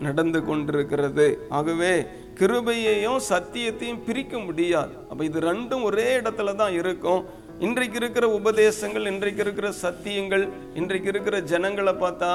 நடந்து 0.00 0.44
கொண்டிருக்கிறது. 0.44 1.26
ஆகவே 1.48 1.94
கிருபையையும் 2.38 3.20
சத்தியத்தையும் 3.28 4.04
பிரிக்க 4.06 4.38
முடியாது. 4.38 4.94
அப்போ 5.10 5.22
இது 5.24 5.40
ரெண்டும் 5.40 5.82
ஒரே 5.82 6.08
இடத்துல 6.20 6.54
தான் 6.54 6.74
இருக்கும். 6.80 7.22
இன்றைக்கு 7.64 7.96
இருக்கிற 8.00 8.26
உபதேசங்கள் 8.38 9.04
இன்றைக்கு 9.10 9.40
இருக்கிற 9.44 9.68
சத்தியங்கள் 9.82 10.42
இன்றைக்கு 10.80 11.08
இருக்கிற 11.12 11.36
ஜனங்களை 11.50 11.92
பார்த்தா 12.02 12.32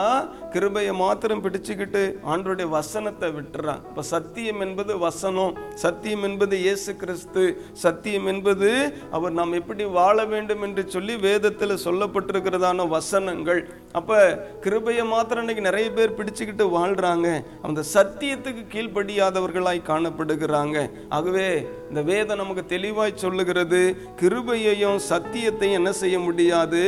கிருபையை 0.53 0.93
மாத்திரம் 1.01 1.43
பிடிச்சுக்கிட்டு 1.43 2.01
ஆண்டோடைய 2.31 2.67
வசனத்தை 2.77 3.27
விட்டுறான். 3.35 3.81
இப்போ 3.89 4.03
சத்தியம் 4.13 4.61
என்பது 4.65 4.93
வசனம். 5.05 5.53
சத்தியம் 5.83 6.23
என்பது 6.29 6.55
இயேசு 6.65 6.95
கிறிஸ்து. 7.01 7.43
சத்தியம் 7.83 8.27
என்பது 8.33 8.69
அவர் 9.17 9.37
நாம் 9.39 9.53
எப்படி 9.59 9.85
வாழ 9.99 10.25
வேண்டும் 10.33 10.63
என்று 10.67 10.85
சொல்லி 10.95 11.15
வேதத்தில் 11.27 11.83
சொல்லப்பட்டிருக்கிறதான 11.85 12.87
வசனங்கள். 12.95 13.61
அப்போ 13.99 14.17
கிருபையை 14.65 15.05
மாத்திரம் 15.13 15.45
இன்னைக்கு 15.45 15.67
நிறைய 15.69 15.87
பேர் 15.99 16.17
பிடிச்சுக்கிட்டு 16.21 16.67
வாழ்கிறாங்க 16.77 17.27
அந்த 17.69 17.83
சத்தியத்துக்கு 17.93 18.65
கீழ்ப்படியாதவர்களாய் 18.73 19.87
காணப்படுகிறாங்க. 19.91 20.77
ஆகவே 21.19 21.47
இந்த 21.91 22.01
வேதம் 22.11 22.43
நமக்கு 22.43 22.65
தெளிவாய் 22.75 23.21
சொல்லுகிறது. 23.23 23.83
கிருபையையும் 24.23 24.99
சத்தியத்தை 25.11 25.71
என்ன 25.79 25.89
செய்ய 26.01 26.17
முடியாது? 26.27 26.83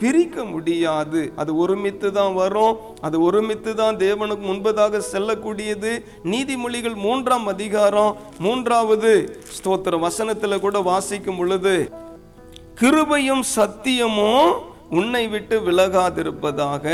பிரிக்க 0.00 0.44
முடியாது. 0.52 1.20
அது 1.40 1.50
ஒருமித்து 1.62 2.08
தான் 2.12 2.34
வரும். 2.34 2.76
அது 3.06 3.16
ஒருமித்து 3.26 3.72
தான் 3.80 3.98
தேவனுக்கு 4.04 4.44
முன்பதாக 4.50 5.00
செல்லக்கூடியது. 5.12 5.92
நீதிமொழிகள் 6.32 6.96
மூன்றாம் 7.06 7.46
அதிகாரம் 7.54 8.16
மூன்றாவது 8.38 9.12
ஸ்தோத்திர 9.56 10.00
வசனத்தில் 10.06 10.62
கூட 10.64 10.78
வாசிக்கும் 10.90 11.38
பொழுது 11.40 11.74
கிருபையும் 12.80 13.44
சத்தியமும் 13.56 14.52
உன்னை 14.98 15.24
விட்டு 15.34 15.56
விலகாதிருப்பதாக. 15.68 16.86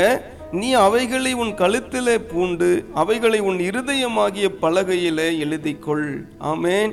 நீ 0.59 0.69
அவைகளை 0.85 1.31
உன் 1.41 1.53
கழுத்திலே 1.61 2.15
பூண்டு 2.31 2.69
அவைகளை 3.01 3.39
உன் 3.49 3.59
இருதயமாகிய 3.69 4.47
பலகையிலே 4.61 5.27
எழுதிக்கொள். 5.45 6.07
ஆமேன். 6.53 6.91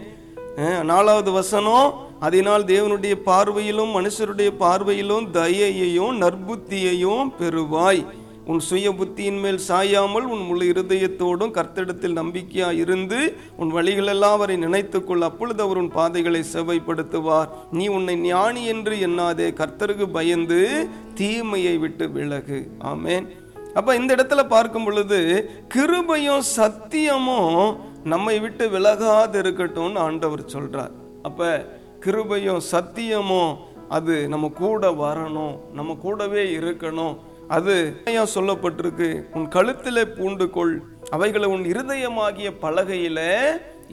நாலாவது 0.90 1.30
வசனம் 1.32 1.86
அதனால் 2.20 2.64
தேவனுடைய 2.64 3.14
பார்வையிலும் 3.24 3.94
மனுஷருடைய 3.96 4.50
பார்வையிலும் 4.60 5.30
தயையையும் 5.30 6.20
நற்புத்தியையும் 6.22 7.32
பெறுவாய். 7.40 8.04
உன் 8.46 8.60
சுய 8.60 8.90
புத்தியின் 8.90 9.40
மேல் 9.40 9.60
சாயாமல் 9.68 10.26
உன் 10.26 10.44
முழு 10.44 10.72
இருதயத்தோடும் 10.72 11.50
கர்த்தடத்தில் 11.50 12.18
நம்பிக்கையா 12.18 12.72
இருந்து 12.72 13.36
உன் 13.56 13.68
வழிகளெல்லாம் 13.68 14.32
அவரை 14.32 14.56
நினைத்துக்கொள். 14.56 15.18
அப்பொழுது 15.18 15.62
அவர் 15.62 15.76
உன் 15.76 15.92
பாதைகளை 15.92 16.44
செவ்வைப்படுத்துவார். 16.52 17.48
நீ 17.72 17.86
உன்னை 17.86 18.16
ஞானி 18.16 18.64
என்று 18.64 18.96
எண்ணாதே. 18.96 19.48
கர்த்தருக்கு 19.52 20.06
பயந்து 20.12 20.88
தீமையை 21.14 21.76
விட்டு 21.76 22.10
விலகு. 22.10 22.70
ஆமேன். 22.84 23.26
அப்ப 23.74 23.96
இந்த 23.96 24.14
இடத்துல 24.14 24.48
பார்க்கும் 24.48 24.84
பொழுது 24.84 25.50
கிருபையும் 25.74 26.42
சத்தியமும் 26.56 27.76
நம்மை 28.04 28.38
விட்டு 28.38 28.68
விலகாது 28.68 29.38
இருக்கட்டும்னு 29.42 29.98
ஆண்டவர் 29.98 30.44
சொல்றார். 30.44 30.90
அப்போ 31.22 31.66
கிருபையும் 32.06 32.66
சத்தியமும் 32.72 33.56
அது 33.88 34.28
நம்ம 34.28 34.48
கூட 34.48 34.90
வரணும் 34.90 35.54
நம்ம 35.72 35.94
கூடவே 35.94 36.44
இருக்கணும். 36.56 37.16
அது 37.48 38.02
ஏன் 38.04 38.32
சொல்லப்பட்டிருக்கு? 38.34 39.36
உன் 39.36 39.48
கழுத்தில் 39.48 40.08
பூண்டு 40.08 40.50
கொள் 40.50 40.82
அவைகளை 41.10 41.48
உன் 41.48 41.64
இருதயமாகிய 41.64 42.48
பலகையில 42.62 43.20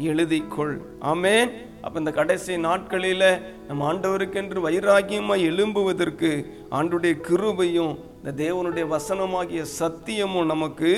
எழுதிக்கொள். 0.03 0.77
ஆமேன். 1.01 1.51
அப்ப 1.81 1.99
இந்த 1.99 2.11
கடைசி 2.11 2.55
நாட்களில 2.55 3.41
நம்ம 3.67 3.93
ஆண்டவருக்கென்று 3.93 4.59
வைராகியமாக 4.67 5.45
எழும்புவதற்கு 5.49 6.31
ஆண்டுடைய 6.71 7.13
கிருபையும் 7.27 7.93
இந்த 8.23 8.31
தேவனுடைய 8.43 8.85
வசனமாகிய 8.95 9.65
சத்தியமும் 9.79 10.45
நமக்கு 10.45 10.91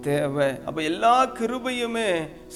தேவை. 0.00 0.48
அப்ப 0.64 0.82
எல்லா 0.82 1.26
கிருபையுமே 1.26 2.08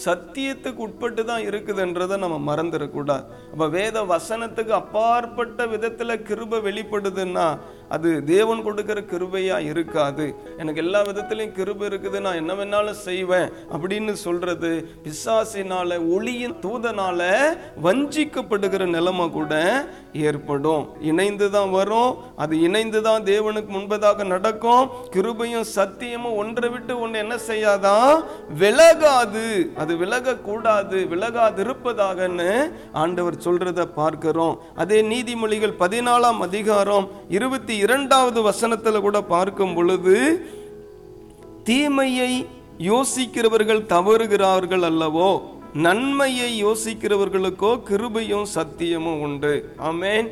சத்தியத்துக்கு 0.04 0.80
உட்பட்டு 0.86 1.22
தான் 1.30 1.46
இருக்குதுன்றதை 1.48 2.16
நம்ம 2.24 2.36
மறந்துடக்கூடாது. 2.48 3.24
அப்போ 3.52 3.66
வேத 3.78 4.02
வசனத்துக்கு 4.14 4.74
அப்பாற்பட்ட 4.82 5.66
விதத்தில் 5.74 6.22
கிருபை 6.28 6.60
வெளிப்படுதுன்னா 6.68 7.48
அது 7.94 8.10
தேவன் 8.30 8.62
கொடுக்குற 8.66 9.00
கிருபையாக 9.10 9.68
இருக்காது. 9.72 10.24
எனக்கு 10.60 10.80
எல்லா 10.84 11.00
விதத்துலையும் 11.08 11.52
கிருபை 11.58 11.84
இருக்குது 11.88 12.20
நான் 12.24 12.40
என்ன 12.40 12.52
வேணாலும் 12.60 13.02
செய்வேன் 13.08 13.48
அப்படின்னு 13.74 14.12
சொல்கிறது 14.24 14.70
பிசாசினால் 15.04 15.94
ஒளியின் 16.14 16.56
தூதனால் 16.64 17.28
வஞ்சிக்கப்படுகிற 17.86 18.86
நிலைமை 18.96 19.26
கூட 19.36 19.54
ஏற்படும். 20.28 20.84
இணைந்து 21.10 21.46
தான் 21.56 21.70
வரும். 21.78 22.12
அது 22.42 22.54
இணைந்து 22.66 23.00
தான் 23.08 23.26
தேவனுக்கு 23.32 23.72
முன்பதாக 23.76 24.26
நடக்கும். 24.34 24.90
கிருபையும் 25.14 25.68
சத்தியமும் 25.76 26.38
ஒன்றை 26.42 26.70
விட்டு 26.74 26.92
ஒன்று 27.04 27.22
என்ன 27.24 27.38
செய்யாதான் 27.50 28.12
விலகாது. 28.62 29.46
அது 29.86 29.96
விலக 29.96 30.34
கூடாது 30.36 30.98
ஆண்டவர் 33.02 33.36
சொல்றத 33.44 33.80
பார்க்கிறோம். 33.98 34.58
அதே 34.82 34.98
நீதிமொழிகள் 35.10 35.74
பதினாலாம் 35.82 36.38
அதிகாரம் 36.46 37.08
இருபத்தி 37.28 37.74
இரண்டாவது 37.76 38.40
வசனத்துல 38.50 39.00
கூட 39.00 39.18
பார்க்கும் 39.34 39.74
பொழுது 39.74 40.16
தீமையை 41.64 42.46
யோசிக்கிறவர்கள் 42.78 43.82
தவறுகிறார்கள் 43.94 44.84
அல்லவோ 44.90 45.30
நன்மையை 45.86 46.50
யோசிக்கிறவர்களுக்கோ 46.64 47.70
கிருபையும் 47.88 48.46
சத்தியமும் 48.54 49.20
உண்டு. 49.26 49.54
ஆமேன். 49.90 50.28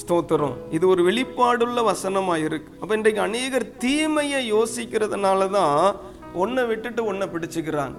ஸ்தோத்திரம். 0.00 0.56
இது 0.70 0.84
ஒரு 0.88 1.02
வெளிப்பாடுள்ள 1.08 1.80
வசனமா 1.90 2.36
இருக்கு 2.44 2.72
அப்போ 2.80 2.94
இன்றைக்கு 2.94 3.22
அநேகர் 3.28 3.76
தீமையை 3.84 4.52
யோசிக்கிறதுனால 4.52 5.50
தான் 5.50 5.96
ஒன்றை 6.34 6.64
விட்டுட்டு 6.64 7.04
ஒன்றை 7.04 7.28
பிடிச்சுக்கிறாங்க. 7.34 7.98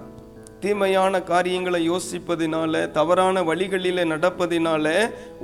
தீமையான 0.63 1.21
காரியங்களை 1.31 1.81
யோசிப்பதினால 1.91 2.83
தவறான 2.97 3.43
வழிகளில் 3.49 4.09
நடப்பதினால 4.13 4.85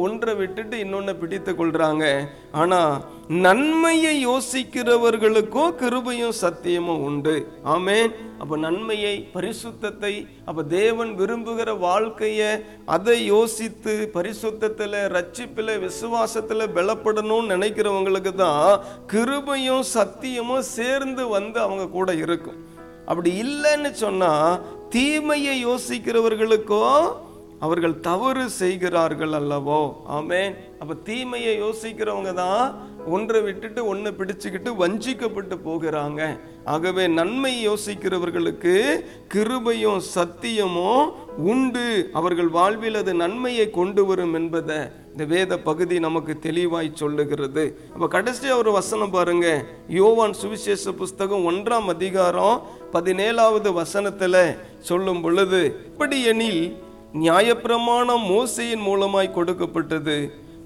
ஒன்றை 0.05 0.33
விட்டுட்டு 0.41 0.75
இன்னொன்று 0.85 1.13
பிடித்து 1.21 1.51
கொள்றாங்க. 1.59 2.05
ஆனால் 2.61 2.93
நன்மையை 3.45 4.13
யோசிக்கிறவர்களுக்கோ 4.27 5.63
கிருபையும் 5.81 6.37
சத்தியமும் 6.43 7.03
உண்டு. 7.09 7.35
ஆமே 7.73 7.97
அப்போ 8.41 8.55
நன்மையை 8.65 9.13
பரிசுத்தத்தை 9.35 10.13
அப்போ 10.49 10.61
தேவன் 10.77 11.11
விரும்புகிற 11.19 11.69
வாழ்க்கையை 11.87 12.51
அதை 12.95 13.17
யோசித்து 13.33 13.93
பரிசுத்தத்தில் 14.17 14.97
ரட்சிப்பில் 15.15 15.73
விசுவாசத்தில் 15.85 16.73
பலப்படணும்னு 16.77 17.53
நினைக்கிறவங்களுக்கு 17.55 18.33
தான் 18.45 18.71
கிருபையும் 19.13 19.85
சத்தியமும் 19.95 20.67
சேர்ந்து 20.77 21.25
வந்து 21.37 21.59
அவங்க 21.67 21.85
கூட 21.97 22.09
இருக்கும். 22.25 22.59
அப்படி 23.09 23.31
இல்லைன்னு 23.45 23.91
சொன்னால் 24.03 24.59
தீமையை 24.95 25.55
யோசிக்கிறவர்களுக்கோ 25.65 26.83
அவர்கள் 27.65 27.95
தவறு 28.07 28.43
செய்கிறார்கள் 28.59 29.33
அல்லவோ. 29.39 29.79
ஆமேன். 30.17 30.51
அப்போ 30.81 30.93
தீமையை 31.07 31.53
யோசிக்கிறவங்க 31.63 32.31
தான் 32.33 32.61
ஒன்றை 33.15 33.39
விட்டுட்டு 33.47 33.81
ஒன்றை 33.91 34.11
பிடிச்சுக்கிட்டு 34.19 34.69
வஞ்சிக்கப்பட்டு 34.81 35.55
போகிறாங்க. 35.65 36.21
ஆகவே 36.73 37.03
நன்மை 37.19 37.53
யோசிக்கிறவர்களுக்கு 37.69 38.75
கிருபையும் 39.33 40.01
சத்தியமும் 40.15 41.05
உண்டு. 41.51 41.87
அவர்கள் 42.19 42.51
வாழ்வில் 42.57 43.01
அது 43.01 43.13
நன்மையை 43.23 43.67
கொண்டு 43.79 44.03
வரும் 44.09 44.37
என்பதை 44.41 44.79
இந்த 45.11 45.23
வேத 45.33 45.51
பகுதி 45.67 45.95
நமக்கு 46.07 46.33
தெளிவாய் 46.47 46.89
சொல்லுகிறது. 47.01 47.63
அப்போ 47.93 48.07
கடைசி 48.15 48.51
ஒரு 48.59 48.71
வசனம் 48.79 49.13
பாருங்க. 49.15 49.47
யோவான் 49.99 50.35
சுவிசேஷ 50.41 50.93
புஸ்தகம் 51.01 51.47
ஒன்றாம் 51.51 51.87
அதிகாரம் 51.95 52.57
பதினேழாவது 52.95 53.69
வசனத்தில் 53.81 54.41
சொல்லும் 54.89 55.21
பொழுது 55.21 55.61
இப்படி 55.91 56.19
எனில் 56.33 56.63
நியாயப்பிரமாணம் 57.25 58.25
மோசையின் 58.33 58.85
மூலமாய் 58.89 59.35
கொடுக்கப்பட்டது 59.37 60.17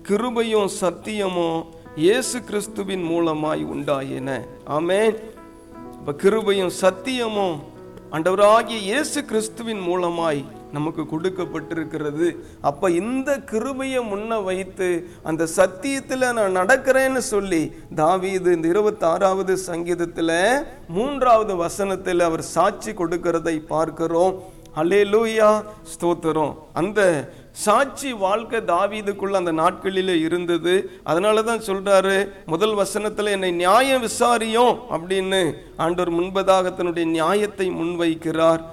கிருபையும் 0.07 0.71
சத்தியமும் 0.81 1.59
இயேசு 2.05 2.37
கிறிஸ்துவின் 2.47 3.03
மூலமாய் 3.11 3.63
உண்டாயின. 3.73 4.29
ஆமே 4.77 5.01
இப்போ 5.97 6.13
கிருபையும் 6.23 6.73
சத்தியமும் 6.81 7.55
ஆண்டவராகிய 8.15 8.79
இயேசு 8.89 9.19
கிறிஸ்துவின் 9.29 9.83
மூலமாய் 9.89 10.41
நமக்கு 10.77 11.03
கொடுக்கப்பட்டிருக்கிறது. 11.11 12.27
அப்ப 12.69 12.91
இந்த 13.01 13.29
கிருபையை 13.51 14.01
முன்ன 14.13 14.41
வைத்து 14.49 14.89
அந்த 15.31 15.47
சத்தியத்துல 15.57 16.31
நான் 16.39 16.57
நடக்கிறேன்னு 16.61 17.23
சொல்லி 17.33 17.61
தாவீது 18.01 18.49
இந்த 18.57 18.67
இருபத்தி 18.73 19.05
ஆறாவது 19.13 19.55
சங்கீதத்துல 19.69 20.31
மூன்றாவது 20.97 21.55
வசனத்தில் 21.65 22.27
அவர் 22.29 22.45
சாட்சி 22.55 22.93
கொடுக்கிறதை 23.03 23.55
பார்க்கிறோம். 23.75 24.35
லூயா 25.13 25.49
ஸ்தோத்திரம். 25.93 26.53
அந்த 26.79 26.99
சாட்சி 27.65 28.11
வாழ்க்கை 28.23 28.59
தாவீதுக்குள்ள 28.71 29.35
அந்த 29.39 29.51
நாட்களில் 29.59 30.13
இருந்தது. 30.27 30.73
அதனால 31.11 31.43
தான் 31.49 31.65
சொல்றாரு 31.67 32.15
முதல் 32.53 32.73
வசனத்தில் 32.79 33.33
என்னை 33.35 33.51
நியாயம் 33.63 34.05
விசாரியும் 34.07 34.73
அப்படின்னு 34.95 35.41
ஆண்டவர் 35.85 36.17
முன்பதாக 36.19 36.75
தன்னுடைய 36.77 37.05
நியாயத்தை 37.17 37.67
முன்வைக்கிறார். 37.81 38.63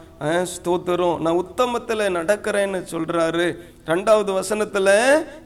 ஸ்தோத்திரம். 0.54 1.18
நான் 1.24 1.40
உத்தமத்தில் 1.42 2.14
நடக்கிறேன்னு 2.16 2.80
சொல்கிறாரு 2.94 3.46
ரெண்டாவது 3.90 4.30
வசனத்தில் 4.38 4.88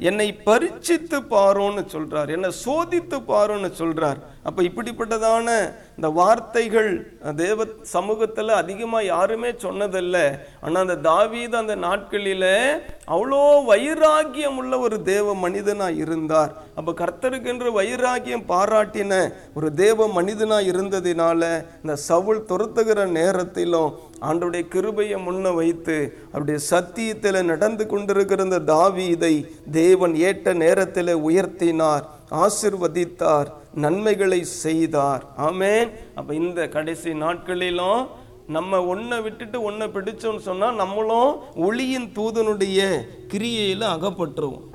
என்னை 0.08 0.26
பரிச்சித்து 0.46 1.18
பாருன்னு 1.34 1.82
சொல்கிறார் 1.92 2.30
என்னை 2.36 2.50
சோதித்து 2.64 3.18
பாருன்னு 3.28 3.70
சொல்கிறார் 3.80 4.18
அப்போ 4.48 4.60
இப்படிப்பட்டதான 4.68 5.48
இந்த 5.96 6.08
வார்த்தைகள் 6.18 6.90
தேவ 7.42 7.64
சமூகத்தில் 7.92 8.52
அதிகமாக 8.60 9.04
யாருமே 9.04 9.50
சொன்னதில்லை. 9.64 10.24
ஆனால் 10.64 10.82
அந்த 10.84 10.96
தாவீது 11.08 11.56
அந்த 11.60 11.74
நாட்களில் 11.86 12.50
அவ்வளோ 13.14 13.40
வைராக்கியம் 13.70 14.58
உள்ள 14.62 14.74
ஒரு 14.86 14.98
தேவ 15.12 15.34
மனிதனாக 15.44 16.00
இருந்தார். 16.04 16.52
அப்போ 16.78 16.92
கர்த்தருக்கென்று 17.02 17.70
வைராக்கியம் 17.78 18.46
பாராட்டின 18.52 19.22
ஒரு 19.54 19.70
தேவ 19.84 20.08
மனிதனாக 20.18 20.70
இருந்ததினால 20.72 21.42
இந்த 21.82 21.96
சவுல் 22.08 22.46
துரத்துகிற 22.50 23.06
நேரத்திலும் 23.20 23.90
ஆண்டுடைய 24.28 24.68
கிருபையை 24.68 25.20
முன்ன 25.26 25.54
வைத்து 25.54 25.96
அவருடைய 26.28 26.60
சத்தியத்தில் 26.60 27.44
நடந்து 27.44 27.86
கொண்டிருக்கிற 27.86 28.42
இந்த 28.42 28.60
தாவீதை 28.60 29.34
தேவன் 29.70 30.14
ஏற்ற 30.14 30.52
நேரத்தில் 30.52 31.16
உயர்த்தினார் 31.16 32.04
ஆசிர்வதித்தார் 32.30 33.48
நன்மைகளை 33.74 34.44
செய்தார். 34.44 35.22
ஆமேன். 35.38 35.90
அப்போ 36.14 36.34
இந்த 36.34 36.68
கடைசி 36.68 37.14
நாட்களிலும் 37.14 38.22
நம்ம 38.46 38.84
ஒன்றை 38.84 39.20
விட்டுட்டு 39.20 39.62
ஒன்றை 39.62 39.88
பிடிச்சோன்னு 39.88 40.38
சொன்னால் 40.38 40.74
நம்மளும் 40.74 41.36
ஒளியின் 41.56 42.12
தூதனுடைய 42.14 42.80
கிரியையில் 43.28 43.86
அகப்பட்டுருவோம். 43.94 44.72